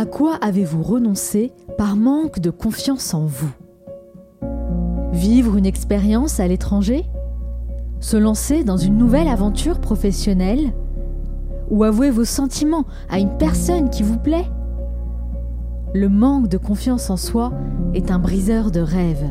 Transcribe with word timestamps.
À 0.00 0.06
quoi 0.06 0.36
avez-vous 0.36 0.82
renoncé 0.82 1.52
par 1.76 1.94
manque 1.94 2.40
de 2.40 2.48
confiance 2.48 3.12
en 3.12 3.26
vous? 3.26 3.52
Vivre 5.12 5.58
une 5.58 5.66
expérience 5.66 6.40
à 6.40 6.48
l'étranger? 6.48 7.04
Se 8.00 8.16
lancer 8.16 8.64
dans 8.64 8.78
une 8.78 8.96
nouvelle 8.96 9.28
aventure 9.28 9.78
professionnelle? 9.78 10.72
Ou 11.68 11.84
avouer 11.84 12.08
vos 12.08 12.24
sentiments 12.24 12.86
à 13.10 13.18
une 13.18 13.36
personne 13.36 13.90
qui 13.90 14.02
vous 14.02 14.16
plaît? 14.16 14.46
Le 15.92 16.08
manque 16.08 16.48
de 16.48 16.56
confiance 16.56 17.10
en 17.10 17.18
soi 17.18 17.52
est 17.92 18.10
un 18.10 18.18
briseur 18.18 18.70
de 18.70 18.80
rêves. 18.80 19.28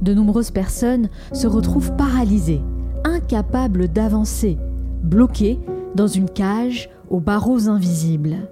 De 0.00 0.14
nombreuses 0.14 0.52
personnes 0.52 1.10
se 1.34 1.46
retrouvent 1.46 1.94
paralysées, 1.96 2.62
incapables 3.04 3.88
d'avancer, 3.88 4.56
bloquées 5.02 5.60
dans 5.94 6.08
une 6.08 6.30
cage 6.30 6.88
aux 7.10 7.20
barreaux 7.20 7.68
invisibles. 7.68 8.48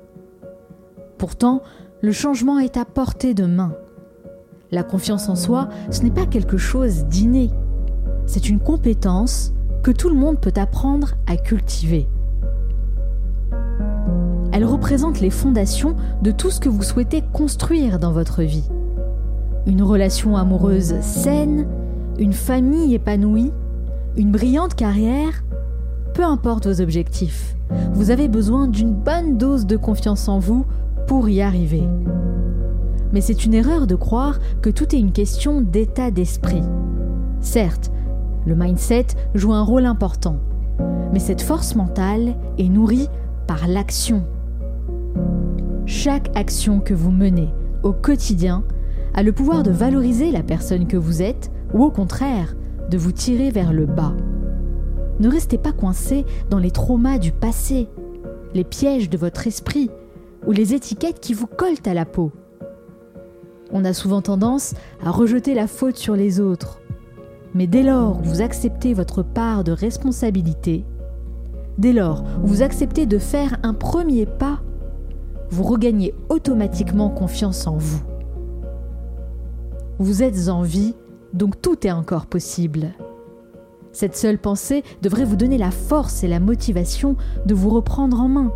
Pourtant, 1.22 1.62
le 2.00 2.10
changement 2.10 2.58
est 2.58 2.76
à 2.76 2.84
portée 2.84 3.32
de 3.32 3.44
main. 3.44 3.76
La 4.72 4.82
confiance 4.82 5.28
en 5.28 5.36
soi, 5.36 5.68
ce 5.92 6.02
n'est 6.02 6.10
pas 6.10 6.26
quelque 6.26 6.56
chose 6.56 7.04
d'inné. 7.04 7.52
C'est 8.26 8.48
une 8.48 8.58
compétence 8.58 9.52
que 9.84 9.92
tout 9.92 10.08
le 10.08 10.16
monde 10.16 10.40
peut 10.40 10.52
apprendre 10.56 11.12
à 11.28 11.36
cultiver. 11.36 12.08
Elle 14.50 14.64
représente 14.64 15.20
les 15.20 15.30
fondations 15.30 15.94
de 16.22 16.32
tout 16.32 16.50
ce 16.50 16.58
que 16.58 16.68
vous 16.68 16.82
souhaitez 16.82 17.22
construire 17.32 18.00
dans 18.00 18.10
votre 18.10 18.42
vie. 18.42 18.68
Une 19.66 19.84
relation 19.84 20.36
amoureuse 20.36 20.96
saine, 21.02 21.68
une 22.18 22.32
famille 22.32 22.96
épanouie, 22.96 23.52
une 24.16 24.32
brillante 24.32 24.74
carrière, 24.74 25.44
peu 26.14 26.24
importe 26.24 26.66
vos 26.66 26.80
objectifs, 26.80 27.54
vous 27.92 28.10
avez 28.10 28.26
besoin 28.26 28.66
d'une 28.66 28.92
bonne 28.92 29.38
dose 29.38 29.66
de 29.66 29.76
confiance 29.76 30.28
en 30.28 30.40
vous 30.40 30.66
pour 31.06 31.28
y 31.28 31.40
arriver. 31.40 31.82
Mais 33.12 33.20
c'est 33.20 33.44
une 33.44 33.54
erreur 33.54 33.86
de 33.86 33.94
croire 33.94 34.38
que 34.62 34.70
tout 34.70 34.94
est 34.94 34.98
une 34.98 35.12
question 35.12 35.60
d'état 35.60 36.10
d'esprit. 36.10 36.62
Certes, 37.40 37.90
le 38.46 38.54
mindset 38.54 39.06
joue 39.34 39.52
un 39.52 39.62
rôle 39.62 39.86
important, 39.86 40.36
mais 41.12 41.18
cette 41.18 41.42
force 41.42 41.76
mentale 41.76 42.34
est 42.58 42.68
nourrie 42.68 43.08
par 43.46 43.68
l'action. 43.68 44.24
Chaque 45.86 46.30
action 46.36 46.80
que 46.80 46.94
vous 46.94 47.10
menez 47.10 47.50
au 47.82 47.92
quotidien 47.92 48.64
a 49.14 49.22
le 49.22 49.32
pouvoir 49.32 49.62
de 49.62 49.70
valoriser 49.70 50.30
la 50.30 50.42
personne 50.42 50.86
que 50.86 50.96
vous 50.96 51.22
êtes 51.22 51.50
ou 51.74 51.82
au 51.82 51.90
contraire 51.90 52.54
de 52.90 52.96
vous 52.96 53.12
tirer 53.12 53.50
vers 53.50 53.72
le 53.72 53.86
bas. 53.86 54.14
Ne 55.20 55.28
restez 55.28 55.58
pas 55.58 55.72
coincé 55.72 56.24
dans 56.50 56.58
les 56.58 56.70
traumas 56.70 57.18
du 57.18 57.32
passé, 57.32 57.88
les 58.54 58.64
pièges 58.64 59.10
de 59.10 59.18
votre 59.18 59.46
esprit 59.46 59.90
ou 60.46 60.52
les 60.52 60.74
étiquettes 60.74 61.20
qui 61.20 61.34
vous 61.34 61.46
collent 61.46 61.82
à 61.84 61.94
la 61.94 62.04
peau. 62.04 62.32
On 63.72 63.84
a 63.84 63.92
souvent 63.92 64.20
tendance 64.20 64.74
à 65.04 65.10
rejeter 65.10 65.54
la 65.54 65.66
faute 65.66 65.96
sur 65.96 66.14
les 66.14 66.40
autres. 66.40 66.80
Mais 67.54 67.66
dès 67.66 67.82
lors 67.82 68.20
où 68.20 68.24
vous 68.24 68.42
acceptez 68.42 68.94
votre 68.94 69.22
part 69.22 69.64
de 69.64 69.72
responsabilité, 69.72 70.84
dès 71.78 71.92
lors 71.92 72.24
où 72.42 72.46
vous 72.46 72.62
acceptez 72.62 73.06
de 73.06 73.18
faire 73.18 73.58
un 73.62 73.74
premier 73.74 74.26
pas, 74.26 74.60
vous 75.50 75.64
regagnez 75.64 76.14
automatiquement 76.28 77.10
confiance 77.10 77.66
en 77.66 77.76
vous. 77.76 78.02
Vous 79.98 80.22
êtes 80.22 80.48
en 80.48 80.62
vie, 80.62 80.94
donc 81.34 81.60
tout 81.60 81.86
est 81.86 81.92
encore 81.92 82.26
possible. 82.26 82.94
Cette 83.92 84.16
seule 84.16 84.38
pensée 84.38 84.82
devrait 85.02 85.26
vous 85.26 85.36
donner 85.36 85.58
la 85.58 85.70
force 85.70 86.24
et 86.24 86.28
la 86.28 86.40
motivation 86.40 87.16
de 87.44 87.54
vous 87.54 87.68
reprendre 87.68 88.20
en 88.20 88.28
main. 88.28 88.52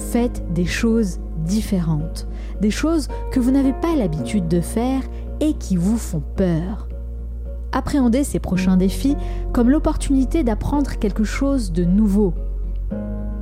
Faites 0.00 0.42
des 0.52 0.64
choses 0.64 1.20
différentes, 1.44 2.26
des 2.60 2.70
choses 2.70 3.06
que 3.30 3.38
vous 3.38 3.52
n'avez 3.52 3.72
pas 3.72 3.94
l'habitude 3.94 4.48
de 4.48 4.60
faire 4.60 5.02
et 5.40 5.54
qui 5.54 5.76
vous 5.76 5.96
font 5.96 6.22
peur. 6.36 6.88
Appréhendez 7.70 8.24
ces 8.24 8.40
prochains 8.40 8.76
défis 8.76 9.16
comme 9.52 9.70
l'opportunité 9.70 10.42
d'apprendre 10.42 10.98
quelque 10.98 11.22
chose 11.22 11.70
de 11.70 11.84
nouveau. 11.84 12.34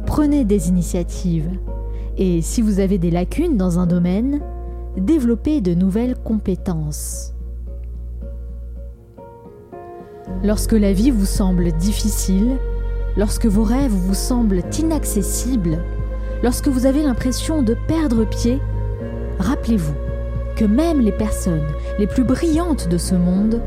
Prenez 0.05 0.45
des 0.45 0.69
initiatives 0.69 1.49
et 2.19 2.43
si 2.43 2.61
vous 2.61 2.81
avez 2.81 2.99
des 2.99 3.11
lacunes 3.11 3.57
dans 3.57 3.79
un 3.79 3.87
domaine, 3.87 4.41
développez 4.99 5.61
de 5.61 5.73
nouvelles 5.73 6.17
compétences. 6.17 7.33
Lorsque 10.43 10.73
la 10.73 10.93
vie 10.93 11.11
vous 11.11 11.25
semble 11.25 11.73
difficile, 11.73 12.59
lorsque 13.17 13.47
vos 13.47 13.63
rêves 13.63 13.93
vous 13.93 14.15
semblent 14.15 14.63
inaccessibles, 14.79 15.83
lorsque 16.43 16.69
vous 16.69 16.87
avez 16.87 17.03
l'impression 17.03 17.63
de 17.63 17.75
perdre 17.75 18.25
pied, 18.25 18.61
rappelez-vous 19.39 19.95
que 20.57 20.65
même 20.65 21.01
les 21.01 21.13
personnes 21.13 21.67
les 21.99 22.07
plus 22.07 22.25
brillantes 22.25 22.89
de 22.89 22.99
ce 22.99 23.15
monde 23.15 23.63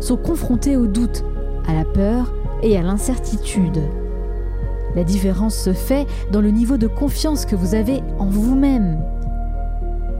sont 0.00 0.16
confrontées 0.16 0.76
au 0.76 0.86
doute, 0.86 1.24
à 1.68 1.74
la 1.74 1.84
peur 1.84 2.32
et 2.62 2.76
à 2.78 2.82
l'incertitude. 2.82 3.80
La 4.96 5.04
différence 5.04 5.54
se 5.54 5.72
fait 5.72 6.06
dans 6.32 6.40
le 6.40 6.50
niveau 6.50 6.76
de 6.76 6.86
confiance 6.86 7.46
que 7.46 7.54
vous 7.54 7.74
avez 7.74 8.02
en 8.18 8.26
vous-même. 8.26 9.00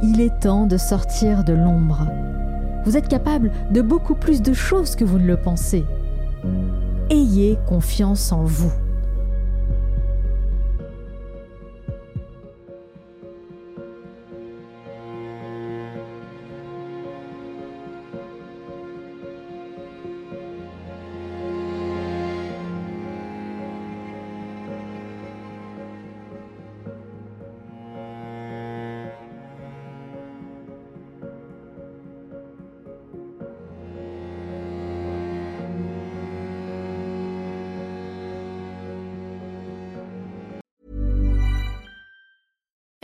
Il 0.03 0.21
est 0.21 0.41
temps 0.41 0.67
de 0.67 0.77
sortir 0.77 1.45
de 1.45 1.53
l'ombre. 1.53 2.07
Vous 2.85 2.97
êtes 2.97 3.09
capable 3.09 3.51
de 3.71 3.83
beaucoup 3.83 4.15
plus 4.15 4.43
de 4.43 4.53
choses 4.53 4.97
que 4.97 5.05
vous 5.05 5.19
ne 5.19 5.27
le 5.27 5.37
pensez. 5.37 5.85
Ayez 7.11 7.59
confiance 7.67 8.33
en 8.33 8.45
vous. 8.45 8.73